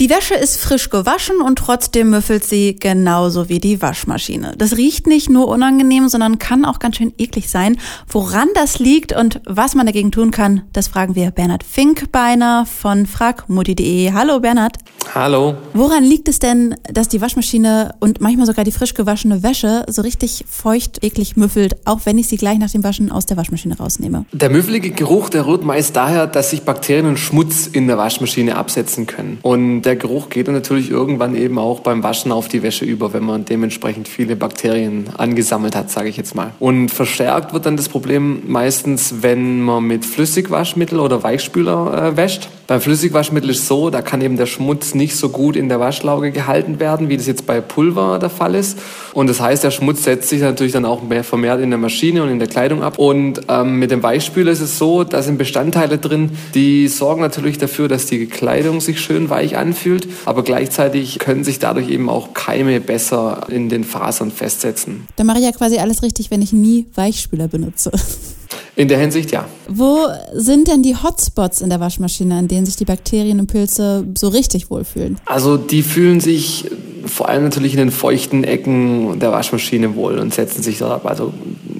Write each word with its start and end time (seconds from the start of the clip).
Die 0.00 0.10
Wäsche 0.10 0.34
ist 0.34 0.58
frisch 0.58 0.90
gewaschen 0.90 1.40
und 1.40 1.58
trotzdem 1.58 2.10
müffelt 2.10 2.44
sie 2.44 2.76
genauso 2.76 3.48
wie 3.48 3.58
die 3.58 3.82
Waschmaschine. 3.82 4.54
Das 4.56 4.76
riecht 4.76 5.08
nicht 5.08 5.28
nur 5.28 5.48
unangenehm, 5.48 6.08
sondern 6.08 6.38
kann 6.38 6.64
auch 6.64 6.78
ganz 6.78 6.98
schön 6.98 7.12
eklig 7.18 7.50
sein. 7.50 7.76
Woran 8.06 8.46
das 8.54 8.78
liegt 8.78 9.12
und 9.12 9.40
was 9.44 9.74
man 9.74 9.86
dagegen 9.86 10.12
tun 10.12 10.30
kann, 10.30 10.62
das 10.72 10.86
fragen 10.86 11.16
wir 11.16 11.32
Bernhard 11.32 11.64
Finkbeiner 11.64 12.64
von 12.64 13.06
fragmutti.de. 13.06 14.12
Hallo 14.12 14.38
Bernhard. 14.38 14.76
Hallo. 15.16 15.56
Woran 15.74 16.04
liegt 16.04 16.28
es 16.28 16.38
denn, 16.38 16.76
dass 16.84 17.08
die 17.08 17.20
Waschmaschine 17.20 17.96
und 17.98 18.20
manchmal 18.20 18.46
sogar 18.46 18.64
die 18.64 18.70
frisch 18.70 18.94
gewaschene 18.94 19.42
Wäsche 19.42 19.84
so 19.88 20.02
richtig 20.02 20.44
feucht, 20.48 21.02
eklig 21.02 21.36
müffelt, 21.36 21.74
auch 21.86 22.02
wenn 22.04 22.18
ich 22.18 22.28
sie 22.28 22.36
gleich 22.36 22.58
nach 22.58 22.70
dem 22.70 22.84
Waschen 22.84 23.10
aus 23.10 23.26
der 23.26 23.36
Waschmaschine 23.36 23.76
rausnehme? 23.76 24.26
Der 24.30 24.50
müffelige 24.50 24.92
Geruch, 24.92 25.28
der 25.28 25.44
rührt 25.46 25.64
meist 25.64 25.96
daher, 25.96 26.28
dass 26.28 26.50
sich 26.50 26.62
Bakterien 26.62 27.06
und 27.06 27.18
Schmutz 27.18 27.66
in 27.66 27.88
der 27.88 27.98
Waschmaschine 27.98 28.54
absetzen 28.54 29.08
können. 29.08 29.38
Und 29.42 29.87
der 29.88 29.96
Geruch 29.96 30.28
geht 30.28 30.48
dann 30.48 30.54
natürlich 30.54 30.90
irgendwann 30.90 31.34
eben 31.34 31.58
auch 31.58 31.80
beim 31.80 32.02
Waschen 32.02 32.30
auf 32.30 32.46
die 32.46 32.62
Wäsche 32.62 32.84
über, 32.84 33.14
wenn 33.14 33.24
man 33.24 33.46
dementsprechend 33.46 34.06
viele 34.06 34.36
Bakterien 34.36 35.06
angesammelt 35.16 35.74
hat, 35.74 35.90
sage 35.90 36.10
ich 36.10 36.18
jetzt 36.18 36.34
mal. 36.34 36.52
Und 36.60 36.90
verstärkt 36.90 37.54
wird 37.54 37.64
dann 37.64 37.78
das 37.78 37.88
Problem 37.88 38.42
meistens, 38.46 39.22
wenn 39.22 39.62
man 39.62 39.84
mit 39.84 40.04
Flüssigwaschmittel 40.04 41.00
oder 41.00 41.22
Weichspüler 41.22 42.12
äh, 42.12 42.16
wäscht. 42.18 42.50
Beim 42.68 42.82
Flüssigwaschmittel 42.82 43.48
ist 43.48 43.66
so, 43.66 43.88
da 43.88 44.02
kann 44.02 44.20
eben 44.20 44.36
der 44.36 44.44
Schmutz 44.44 44.94
nicht 44.94 45.16
so 45.16 45.30
gut 45.30 45.56
in 45.56 45.70
der 45.70 45.80
Waschlauge 45.80 46.32
gehalten 46.32 46.78
werden, 46.78 47.08
wie 47.08 47.16
das 47.16 47.26
jetzt 47.26 47.46
bei 47.46 47.62
Pulver 47.62 48.18
der 48.18 48.28
Fall 48.28 48.54
ist. 48.54 48.78
Und 49.14 49.26
das 49.26 49.40
heißt, 49.40 49.64
der 49.64 49.70
Schmutz 49.70 50.04
setzt 50.04 50.28
sich 50.28 50.42
natürlich 50.42 50.74
dann 50.74 50.84
auch 50.84 51.02
mehr 51.02 51.24
vermehrt 51.24 51.62
in 51.62 51.70
der 51.70 51.78
Maschine 51.78 52.22
und 52.22 52.28
in 52.28 52.38
der 52.38 52.46
Kleidung 52.46 52.82
ab. 52.82 52.98
Und 52.98 53.40
ähm, 53.48 53.78
mit 53.78 53.90
dem 53.90 54.02
Weichspüler 54.02 54.52
ist 54.52 54.60
es 54.60 54.76
so, 54.76 55.02
da 55.02 55.22
sind 55.22 55.38
Bestandteile 55.38 55.96
drin, 55.96 56.32
die 56.52 56.88
sorgen 56.88 57.22
natürlich 57.22 57.56
dafür, 57.56 57.88
dass 57.88 58.04
die 58.04 58.26
Kleidung 58.26 58.82
sich 58.82 59.00
schön 59.00 59.30
weich 59.30 59.56
anfühlt, 59.56 60.06
aber 60.26 60.42
gleichzeitig 60.42 61.18
können 61.20 61.44
sich 61.44 61.58
dadurch 61.58 61.88
eben 61.88 62.10
auch 62.10 62.34
Keime 62.34 62.82
besser 62.82 63.46
in 63.48 63.70
den 63.70 63.82
Fasern 63.82 64.30
festsetzen. 64.30 65.06
Da 65.16 65.24
mache 65.24 65.38
ich 65.38 65.44
ja 65.44 65.52
quasi 65.52 65.78
alles 65.78 66.02
richtig, 66.02 66.30
wenn 66.30 66.42
ich 66.42 66.52
nie 66.52 66.84
Weichspüler 66.94 67.48
benutze. 67.48 67.92
In 68.78 68.86
der 68.86 68.98
Hinsicht 69.00 69.32
ja. 69.32 69.44
Wo 69.68 70.06
sind 70.34 70.68
denn 70.68 70.84
die 70.84 70.94
Hotspots 70.94 71.62
in 71.62 71.68
der 71.68 71.80
Waschmaschine, 71.80 72.36
an 72.36 72.46
denen 72.46 72.64
sich 72.64 72.76
die 72.76 72.84
Bakterien 72.84 73.40
und 73.40 73.48
Pilze 73.48 74.06
so 74.16 74.28
richtig 74.28 74.70
wohlfühlen? 74.70 75.18
Also 75.26 75.56
die 75.56 75.82
fühlen 75.82 76.20
sich 76.20 76.70
vor 77.04 77.28
allem 77.28 77.42
natürlich 77.42 77.72
in 77.72 77.78
den 77.78 77.90
feuchten 77.90 78.44
Ecken 78.44 79.18
der 79.18 79.32
Waschmaschine 79.32 79.96
wohl 79.96 80.20
und 80.20 80.32
setzen 80.32 80.62
sich 80.62 80.78
dort 80.78 80.92
ab. 80.92 81.06
Also 81.06 81.34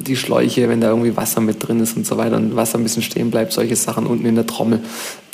die 0.08 0.16
Schläuche, 0.16 0.68
wenn 0.68 0.80
da 0.80 0.88
irgendwie 0.88 1.16
Wasser 1.16 1.40
mit 1.40 1.64
drin 1.64 1.78
ist 1.78 1.96
und 1.96 2.04
so 2.04 2.16
weiter 2.16 2.36
und 2.36 2.56
Wasser 2.56 2.78
ein 2.78 2.82
bisschen 2.82 3.04
stehen 3.04 3.30
bleibt, 3.30 3.52
solche 3.52 3.76
Sachen 3.76 4.04
unten 4.04 4.26
in 4.26 4.34
der 4.34 4.48
Trommel. 4.48 4.80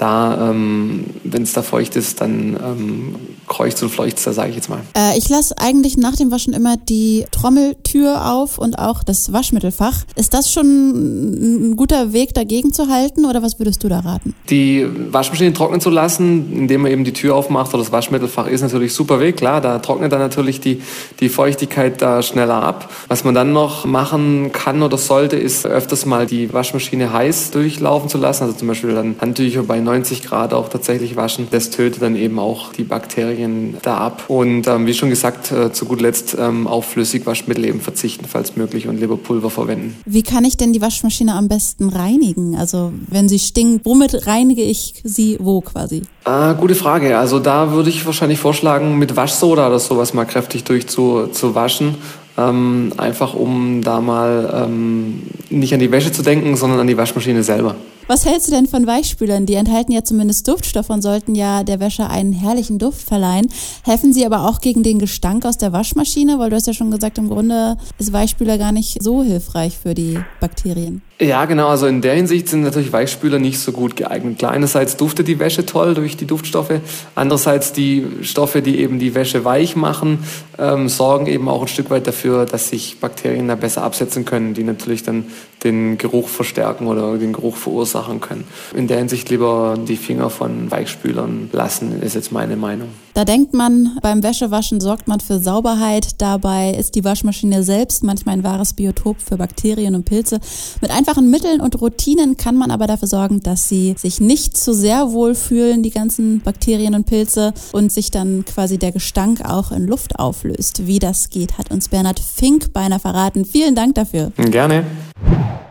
Da, 0.05 0.51
ähm, 0.51 1.07
wenn 1.25 1.45
es 1.45 1.55
da 1.55 1.63
feucht 1.63 1.97
ist, 1.97 2.21
dann 2.21 2.59
ähm, 2.63 3.15
kreucht 3.47 3.83
und 3.83 3.89
fleucht 3.89 4.19
da, 4.27 4.35
sage 4.35 4.51
ich 4.51 4.57
jetzt 4.57 4.69
mal. 4.69 4.81
Äh, 4.95 5.17
ich 5.17 5.31
lasse 5.31 5.57
eigentlich 5.57 5.97
nach 5.97 6.15
dem 6.15 6.31
Waschen 6.31 6.53
immer 6.53 6.77
die 6.77 7.25
Trommeltür 7.31 8.31
auf 8.31 8.59
und 8.59 8.79
auch 8.79 9.03
das 9.03 9.33
Waschmittelfach. 9.33 10.03
Ist 10.15 10.35
das 10.35 10.53
schon 10.53 11.71
ein 11.71 11.77
guter 11.77 12.13
Weg, 12.13 12.35
dagegen 12.35 12.75
zu 12.75 12.89
halten 12.91 13.25
oder 13.25 13.43
was 13.43 13.59
würdest 13.59 13.83
du 13.83 13.89
da 13.89 14.01
raten? 14.01 14.35
Die 14.51 14.87
Waschmaschine 15.11 15.55
trocknen 15.55 15.81
zu 15.81 15.89
lassen, 15.89 16.53
indem 16.53 16.83
man 16.83 16.93
eben 16.93 17.05
die 17.05 17.15
Tür 17.15 17.35
aufmacht 17.35 17.73
oder 17.73 17.83
das 17.83 17.93
Waschmittelfach, 17.93 18.47
ist 18.47 18.61
natürlich 18.61 18.93
super 18.93 19.21
Weg. 19.21 19.39
Klar, 19.39 19.63
da 19.63 19.79
trocknet 19.79 20.13
dann 20.13 20.21
natürlich 20.21 20.61
die, 20.61 20.83
die 21.21 21.31
Feuchtigkeit 21.31 22.03
da 22.03 22.21
schneller 22.23 22.63
ab. 22.63 22.91
Was 23.09 23.25
man 23.25 23.35
dann 23.35 23.55
noch 23.55 23.87
machen 23.87 24.53
kann 24.53 24.83
oder 24.83 24.99
sollte, 24.99 25.37
ist 25.37 25.65
öfters 25.65 26.05
mal 26.05 26.27
die 26.27 26.53
Waschmaschine 26.53 27.11
heiß 27.11 27.53
durchlaufen 27.53 28.11
zu 28.11 28.19
lassen. 28.19 28.45
Also 28.45 28.55
zum 28.55 28.69
Beispiel 28.69 28.93
dann 28.93 29.17
Handtücher 29.19 29.63
bei 29.63 29.81
90 29.95 30.25
Grad 30.25 30.53
auch 30.53 30.69
tatsächlich 30.69 31.15
waschen. 31.17 31.47
Das 31.51 31.71
tötet 31.71 32.03
dann 32.03 32.17
eben 32.17 32.39
auch 32.39 32.73
die 32.73 32.83
Bakterien 32.83 33.77
da 33.83 33.99
ab. 33.99 34.25
Und 34.29 34.67
ähm, 34.67 34.87
wie 34.87 34.95
schon 34.95 35.09
gesagt, 35.09 35.53
äh, 35.53 35.73
zu 35.73 35.85
guter 35.87 36.03
Letzt 36.03 36.37
ähm, 36.39 36.67
auf 36.67 36.87
Flüssigwaschmittel 36.87 37.65
eben 37.65 37.81
verzichten, 37.81 38.25
falls 38.29 38.57
möglich, 38.57 38.89
und 38.89 38.99
lieber 38.99 39.17
Pulver 39.17 39.51
verwenden. 39.51 39.97
Wie 40.05 40.23
kann 40.23 40.45
ich 40.45 40.57
denn 40.57 40.73
die 40.73 40.81
Waschmaschine 40.81 41.35
am 41.35 41.49
besten 41.49 41.89
reinigen? 41.89 42.57
Also 42.57 42.93
wenn 43.09 43.29
sie 43.29 43.39
stinkt, 43.39 43.85
womit 43.85 44.27
reinige 44.27 44.63
ich 44.63 44.95
sie 45.05 45.37
wo 45.41 45.61
quasi? 45.61 46.03
Ah, 46.25 46.55
gute 46.55 46.75
Frage. 46.75 47.17
Also 47.19 47.39
da 47.39 47.71
würde 47.73 47.91
ich 47.91 48.05
wahrscheinlich 48.05 48.41
vorschlagen, 48.41 48.99
mit 48.99 49.15
Waschsoda 49.15 49.69
oder 49.69 49.79
sowas 49.79 50.13
mal 50.13 50.25
kräftig 50.25 50.65
durchzuwaschen. 50.65 51.95
Ähm, 52.37 52.93
einfach 52.97 53.35
um 53.35 53.83
da 53.83 54.01
mal 54.01 54.67
ähm, 54.67 55.23
nicht 55.51 55.73
an 55.73 55.79
die 55.79 55.93
Wäsche 55.93 56.11
zu 56.11 56.23
denken, 56.23 56.57
sondern 56.57 56.81
an 56.81 56.89
die 56.89 56.97
Waschmaschine 56.97 57.45
selber. 57.45 57.77
Was 58.07 58.27
hältst 58.27 58.49
du 58.49 58.53
denn 58.53 58.67
von 58.67 58.87
Weichspülern? 58.87 59.47
Die 59.47 59.55
enthalten 59.55 59.91
ja 59.91 60.05
zumindest 60.05 60.47
Duftstoffe 60.47 60.91
und 60.91 61.01
sollten 61.01 61.35
ja 61.35 61.65
der 61.65 61.81
Wäsche 61.81 62.11
einen 62.11 62.35
herrlichen 62.35 62.79
Duft 62.79 63.01
verleihen. 63.01 63.49
Helfen 63.83 64.13
sie 64.13 64.27
aber 64.27 64.47
auch 64.47 64.61
gegen 64.61 64.83
den 64.83 64.99
Gestank 64.99 65.47
aus 65.47 65.57
der 65.57 65.73
Waschmaschine? 65.73 66.39
Weil 66.39 66.51
du 66.51 66.57
hast 66.57 66.67
ja 66.67 66.75
schon 66.75 66.91
gesagt, 66.91 67.17
im 67.17 67.31
Grunde 67.31 67.79
ist 67.99 68.13
Weichspüler 68.13 68.59
gar 68.59 68.73
nicht 68.73 69.03
so 69.03 69.23
hilfreich 69.23 69.79
für 69.79 69.95
die 69.95 70.19
Bakterien. 70.39 71.01
Ja, 71.21 71.45
genau. 71.45 71.69
Also 71.69 71.87
in 71.87 72.01
der 72.01 72.15
Hinsicht 72.15 72.49
sind 72.49 72.63
natürlich 72.63 72.93
Weichspüler 72.93 73.39
nicht 73.39 73.61
so 73.61 73.71
gut 73.71 73.95
geeignet. 73.95 74.41
Klar, 74.41 74.51
einerseits 74.51 74.97
duftet 74.97 75.29
die 75.29 75.39
Wäsche 75.39 75.65
toll 75.65 75.95
durch 75.95 76.17
die 76.17 76.27
Duftstoffe, 76.27 76.81
andererseits 77.15 77.73
die 77.73 78.05
Stoffe, 78.23 78.63
die 78.63 78.81
eben 78.81 78.99
die 78.99 79.15
Wäsche 79.15 79.45
weich 79.45 79.77
machen, 79.77 80.19
ähm, 80.59 80.89
sorgen 80.89 81.27
eben 81.27 81.49
auch 81.49 81.63
ein 81.63 81.69
Stück 81.69 81.91
weit 81.91 82.09
dafür, 82.09 82.47
dass 82.47 82.69
sich 82.69 82.99
Bakterien 82.99 83.47
da 83.47 83.55
besser 83.55 83.85
absetzen 83.85 84.25
können, 84.25 84.55
die 84.55 84.65
natürlich 84.65 85.05
dann 85.05 85.27
den 85.63 85.99
Geruch 85.99 86.29
verstärken 86.29 86.87
oder 86.87 87.17
den 87.17 87.33
Geruch 87.33 87.57
verursachen 87.57 88.21
können. 88.21 88.45
In 88.75 88.87
der 88.87 88.99
Hinsicht 88.99 89.31
lieber 89.31 89.77
die 89.79 89.97
Finger 89.97 90.31
von 90.31 90.71
Weichspülern 90.71 91.49
lassen, 91.53 92.03
ist 92.03 92.15
jetzt 92.15 92.33
meine 92.33 92.57
Meinung. 92.57 92.89
Da 93.15 93.25
denkt 93.25 93.55
man, 93.55 93.97
beim 94.03 94.23
Wäschewaschen 94.23 94.81
sorgt 94.81 95.09
man 95.09 95.21
für 95.21 95.39
Sauberheit. 95.39 96.21
Dabei 96.21 96.73
ist 96.73 96.97
die 96.97 97.05
Waschmaschine 97.05 97.63
selbst 97.63 98.03
manchmal 98.03 98.35
ein 98.35 98.45
wahres 98.45 98.75
Biotop 98.75 99.21
für 99.21 99.37
Bakterien 99.37 99.95
und 99.95 100.05
Pilze. 100.05 100.41
Mit 100.81 100.91
einfachen 101.07 101.29
Mitteln 101.29 101.61
und 101.61 101.79
Routinen 101.83 102.39
kann 102.39 102.57
man 102.57 102.71
aber 102.71 102.87
dafür 102.87 103.09
sorgen, 103.09 103.41
dass 103.41 103.69
sie 103.69 103.95
sich 103.99 104.23
nicht 104.23 104.57
zu 104.57 104.73
sehr 104.73 105.13
wohlfühlen, 105.13 105.83
die 105.83 105.91
ganzen 105.91 106.41
Bakterien 106.41 106.95
und 106.95 107.05
Pilze, 107.05 107.53
und 107.73 107.93
sich 107.93 108.11
dann 108.11 108.47
quasi 108.47 108.79
der 108.79 108.91
Gestank 108.91 109.45
auch 109.45 109.71
in 109.71 109.87
Luft 109.87 110.19
auflöst. 110.19 110.87
Wie 110.87 110.99
das 110.99 111.29
geht, 111.29 111.59
hat 111.59 111.71
uns 111.71 111.91
Bernhard 111.91 112.21
Fink 112.21 112.73
beinahe 112.73 113.01
verraten. 113.01 113.45
Vielen 113.45 113.75
Dank 113.75 113.97
dafür. 113.97 114.33
Gerne. 114.37 114.87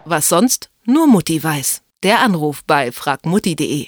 Was 0.06 0.30
sonst 0.30 0.70
nur 0.86 1.08
Mutti 1.08 1.44
weiß. 1.44 1.82
Der 2.04 2.20
Anruf 2.22 2.64
bei 2.68 2.92
fragmutti.de. 2.92 3.88